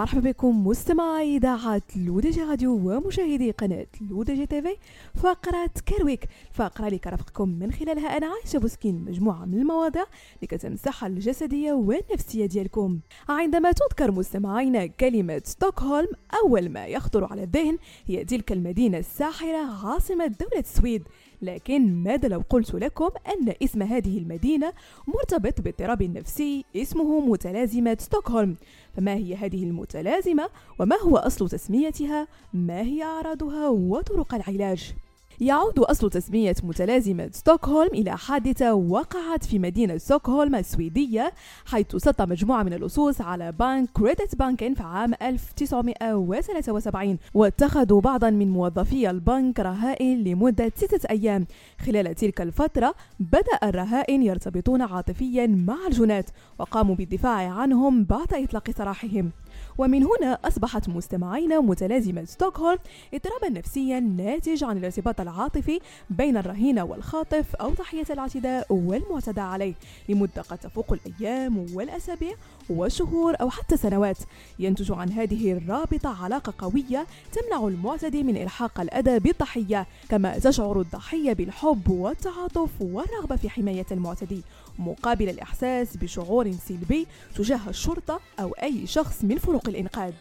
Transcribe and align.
مرحبا 0.00 0.30
بكم 0.30 0.66
مستمعي 0.66 1.36
إذاعة 1.36 1.82
L'ODJ 1.96 2.42
Radio 2.42 2.72
ومشاهدي 2.72 3.50
قناة 3.50 3.86
L'ODJ 4.10 4.46
TV 4.46 4.76
فقرة 5.14 5.70
Care 5.88 6.06
Week. 6.06 6.28
الفقره 6.50 6.86
اللي 6.86 6.98
كنرافقكم 6.98 7.48
من 7.48 7.72
خلالها 7.72 8.16
أنا 8.16 8.26
عايشة 8.26 8.58
بوسكين 8.58 9.04
مجموعة 9.04 9.44
من 9.44 9.58
المواضيع 9.58 10.02
اللي 10.36 10.46
كتهم 10.46 10.72
الصحه 10.72 11.06
الجسدية 11.06 11.72
والنفسية 11.72 12.46
ديالكم. 12.46 12.98
عندما 13.28 13.72
تذكر 13.72 14.10
مستمعينا 14.12 14.86
كلمة 14.86 15.42
ستوكهولم 15.44 16.08
أول 16.44 16.68
ما 16.68 16.86
يخطر 16.86 17.24
على 17.24 17.42
الذهن 17.42 17.78
هي 18.06 18.24
تلك 18.24 18.52
المدينة 18.52 18.98
الساحرة 18.98 19.86
عاصمة 19.86 20.26
دولة 20.26 20.58
السويد. 20.58 21.02
لكن 21.42 22.02
ماذا 22.02 22.28
لو 22.28 22.42
قلت 22.48 22.74
لكم 22.74 23.10
أن 23.28 23.54
اسم 23.62 23.82
هذه 23.82 24.18
المدينة 24.18 24.72
مرتبط 25.06 25.60
باضطراب 25.60 26.02
نفسي 26.02 26.64
اسمه 26.76 27.20
متلازمة 27.20 27.96
ستوكهولم؟ 28.00 28.56
فما 28.96 29.14
هي 29.14 29.34
هذه 29.34 29.64
المتلازمة 29.64 30.48
وما 30.78 30.96
هو 30.96 31.16
أصل 31.16 31.48
تسميتها؟ 31.48 32.28
ما 32.54 32.80
هي 32.80 33.02
أعراضها 33.02 33.68
وطرق 33.68 34.34
العلاج؟ 34.34 34.94
يعود 35.40 35.78
أصل 35.78 36.10
تسمية 36.10 36.54
متلازمة 36.62 37.30
ستوكهولم 37.32 37.90
إلى 37.94 38.18
حادثة 38.18 38.74
وقعت 38.74 39.44
في 39.44 39.58
مدينة 39.58 39.98
ستوكهولم 39.98 40.54
السويدية 40.54 41.32
حيث 41.66 41.96
سطى 41.96 42.26
مجموعة 42.26 42.62
من 42.62 42.72
اللصوص 42.72 43.20
على 43.20 43.52
بنك 43.52 43.88
كريدت 43.92 44.36
بانكن 44.36 44.74
في 44.74 44.82
عام 44.82 45.14
1973 45.22 47.18
واتخذوا 47.34 48.00
بعضا 48.00 48.30
من 48.30 48.50
موظفي 48.50 49.10
البنك 49.10 49.60
رهائن 49.60 50.24
لمدة 50.24 50.72
ستة 50.76 51.10
أيام. 51.10 51.46
خلال 51.86 52.14
تلك 52.14 52.40
الفترة 52.40 52.94
بدأ 53.20 53.58
الرهائن 53.62 54.22
يرتبطون 54.22 54.82
عاطفيا 54.82 55.46
مع 55.46 55.86
الجنات 55.86 56.30
وقاموا 56.58 56.94
بالدفاع 56.94 57.50
عنهم 57.50 58.04
بعد 58.04 58.34
إطلاق 58.34 58.70
سراحهم. 58.70 59.30
ومن 59.78 60.02
هنا 60.04 60.38
أصبحت 60.44 60.88
مستمعين 60.88 61.58
متلازمة 61.58 62.24
ستوكهولم 62.24 62.78
اضطرابا 63.14 63.48
نفسيا 63.48 64.00
ناتج 64.00 64.64
عن 64.64 64.76
الارتباط 64.76 65.20
العاطفي 65.20 65.80
بين 66.10 66.36
الرهينة 66.36 66.84
والخاطف 66.84 67.54
أو 67.54 67.70
ضحية 67.70 68.06
الاعتداء 68.10 68.66
والمعتدى 68.70 69.40
عليه 69.40 69.74
لمدة 70.08 70.42
قد 70.42 70.58
تفوق 70.58 70.92
الأيام 70.92 71.66
والأسابيع 71.74 72.34
والشهور 72.70 73.34
أو 73.40 73.50
حتى 73.50 73.76
سنوات. 73.76 74.18
ينتج 74.58 74.92
عن 74.92 75.12
هذه 75.12 75.52
الرابطة 75.52 76.24
علاقة 76.24 76.54
قوية 76.58 77.06
تمنع 77.32 77.68
المعتدي 77.68 78.22
من 78.22 78.36
إلحاق 78.36 78.80
الأذى 78.80 79.18
بالضحية 79.18 79.86
كما 80.08 80.38
تشعر 80.38 80.80
الضحية 80.80 81.32
بالحب 81.32 81.90
والتعاطف 81.90 82.70
والرغبة 82.80 83.36
في 83.36 83.50
حماية 83.50 83.86
المعتدي 83.90 84.42
مقابل 84.78 85.28
الإحساس 85.28 85.96
بشعور 85.96 86.52
سلبي 86.52 87.06
تجاه 87.36 87.60
الشرطة 87.68 88.20
أو 88.40 88.52
أي 88.52 88.86
شخص 88.86 89.24
من 89.24 89.38
فرق 89.40 89.68
الإنقاذ. 89.68 90.12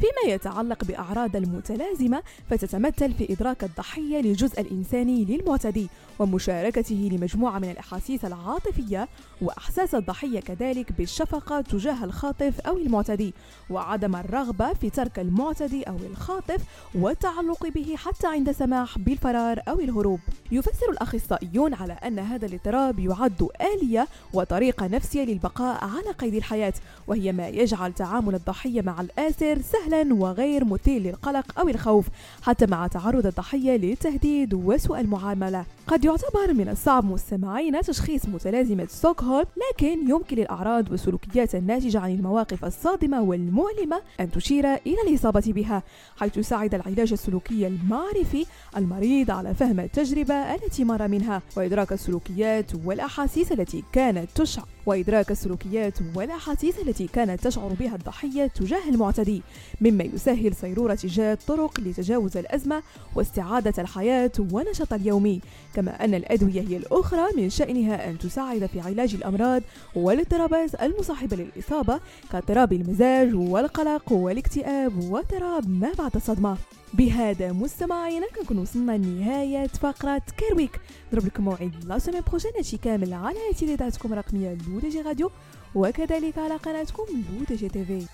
فيما 0.00 0.34
يتعلق 0.34 0.84
بأعراض 0.84 1.36
المتلازمة 1.36 2.22
فتتمثل 2.50 3.12
في 3.12 3.32
إدراك 3.32 3.64
الضحية 3.64 4.20
للجزء 4.20 4.60
الإنساني 4.60 5.24
للمعتدي 5.24 5.88
ومشاركته 6.18 7.08
لمجموعة 7.12 7.58
من 7.58 7.70
الأحاسيس 7.70 8.24
العاطفية 8.24 9.08
وإحساس 9.42 9.94
الضحية 9.94 10.40
كذلك 10.40 10.92
بالشفقة 10.92 11.60
تجاه 11.60 12.04
الخاطف 12.04 12.60
أو 12.60 12.76
المعتدي 12.76 13.34
وعدم 13.70 14.16
الرغبة 14.16 14.72
في 14.72 14.90
ترك 14.90 15.18
المعتدي 15.18 15.82
أو 15.82 15.96
الخاطف 16.10 16.60
والتعلق 16.94 17.66
به 17.66 17.96
حتى 17.96 18.26
عند 18.26 18.52
سماح 18.52 18.98
بالفرار 18.98 19.60
أو 19.68 19.80
الهروب. 19.80 20.20
يفسر 20.52 20.90
الأخصائيون 20.90 21.74
على 21.74 21.92
أن 21.92 22.18
هذا 22.18 22.46
الاضطراب 22.46 22.98
يعد 22.98 23.48
آلية 23.74 24.08
وطريقة 24.32 24.86
نفسية 24.86 25.24
للبقاء 25.24 25.84
على 25.84 26.10
قيد 26.18 26.34
الحياة 26.34 26.74
وهي 27.06 27.32
ما 27.32 27.48
يجعل 27.48 27.92
تعامل 27.92 28.34
الضحية 28.34 28.82
مع 28.82 29.00
الآسر 29.00 29.60
سهلا 29.86 30.14
وغير 30.14 30.64
مثير 30.64 31.02
للقلق 31.02 31.60
أو 31.60 31.68
الخوف 31.68 32.06
حتى 32.42 32.66
مع 32.66 32.86
تعرض 32.86 33.26
الضحية 33.26 33.76
للتهديد 33.76 34.54
وسوء 34.54 35.00
المعاملة. 35.00 35.64
قد 35.86 36.04
يعتبر 36.04 36.54
من 36.54 36.68
الصعب 36.68 37.04
مستمعين 37.04 37.80
تشخيص 37.80 38.26
متلازمة 38.26 38.86
ستوكهولم 38.90 39.46
لكن 39.72 40.10
يمكن 40.10 40.36
للأعراض 40.36 40.90
والسلوكيات 40.90 41.54
الناتجة 41.54 42.00
عن 42.00 42.10
المواقف 42.14 42.64
الصادمة 42.64 43.22
والمؤلمة 43.22 44.02
أن 44.20 44.30
تشير 44.30 44.64
إلى 44.74 44.96
الإصابة 45.08 45.42
بها 45.46 45.82
حيث 46.16 46.36
يساعد 46.36 46.74
العلاج 46.74 47.12
السلوكي 47.12 47.66
المعرفي 47.66 48.46
المريض 48.76 49.30
على 49.30 49.54
فهم 49.54 49.80
التجربة 49.80 50.34
التي 50.34 50.84
مر 50.84 51.08
منها 51.08 51.42
وإدراك 51.56 51.92
السلوكيات 51.92 52.70
والأحاسيس 52.84 53.52
التي 53.52 53.84
كانت 53.92 54.28
تشعر. 54.34 54.64
وإدراك 54.86 55.30
السلوكيات 55.30 55.94
والأحاسيس 56.14 56.78
التي 56.78 57.06
كانت 57.06 57.40
تشعر 57.46 57.72
بها 57.80 57.94
الضحية 57.94 58.46
تجاه 58.46 58.88
المعتدي 58.88 59.42
مما 59.80 60.04
يسهل 60.04 60.54
صيرورة 60.54 60.98
إيجاد 61.04 61.38
طرق 61.48 61.80
لتجاوز 61.80 62.36
الأزمة 62.36 62.82
واستعادة 63.14 63.82
الحياة 63.82 64.32
والنشاط 64.52 64.92
اليومي 64.92 65.40
كما 65.76 66.04
أن 66.04 66.14
الأدوية 66.14 66.60
هي 66.60 66.76
الأخرى 66.76 67.26
من 67.36 67.50
شأنها 67.50 68.10
أن 68.10 68.18
تساعد 68.18 68.66
في 68.66 68.80
علاج 68.80 69.14
الأمراض 69.14 69.62
والاضطرابات 69.94 70.82
المصاحبة 70.82 71.36
للإصابة 71.36 72.00
كاضطراب 72.32 72.72
المزاج 72.72 73.34
والقلق 73.34 74.12
والاكتئاب 74.12 74.98
واضطراب 74.98 75.70
ما 75.70 75.92
بعد 75.98 76.16
الصدمة. 76.16 76.56
بهذا 76.94 77.52
مستمعينا 77.52 78.26
كنكون 78.36 78.58
وصلنا 78.58 78.92
لنهاية 78.92 79.66
فقرة 79.66 80.22
Care 80.36 80.56
Week. 80.56 80.80
نضرب 81.12 81.26
لكم 81.26 81.44
موعد 81.44 81.84
la 81.86 81.98
semaine 81.98 82.22
prochaine 82.28 82.52
هادشي 82.56 82.76
كامل 82.76 83.14
على 83.14 83.38
اذاعتكم 83.62 84.12
الرقمية 84.12 84.58
L'ODJ 84.68 85.02
Radio 85.02 85.30
وكذلك 85.74 86.38
على 86.38 86.56
قناتكم 86.56 87.04
L'ODJ 87.10 87.44
TV. 87.68 88.06